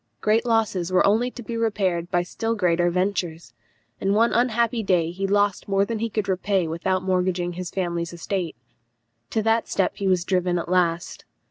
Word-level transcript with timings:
Great 0.19 0.47
losses 0.47 0.91
were 0.91 1.05
only 1.05 1.29
to 1.29 1.43
be 1.43 1.55
repaired 1.55 2.09
by 2.09 2.23
still 2.23 2.55
greater 2.55 2.89
ventures, 2.89 3.53
and 3.99 4.15
one 4.15 4.33
unhappy 4.33 4.81
day 4.81 5.11
he 5.11 5.27
lost 5.27 5.67
more 5.67 5.85
than 5.85 5.99
he 5.99 6.09
could 6.09 6.27
repay 6.27 6.67
without 6.67 7.03
mortgaging 7.03 7.53
his 7.53 7.69
family 7.69 8.01
estate. 8.01 8.55
To 9.29 9.43
that 9.43 9.67
step 9.69 9.97
he 9.97 10.07
was 10.07 10.25
driven 10.25 10.57
at 10.57 10.69
last. 10.69 11.23